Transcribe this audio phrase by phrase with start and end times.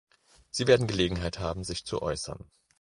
[0.49, 2.49] Sie werden Gelegenheit haben, sich zu äußern.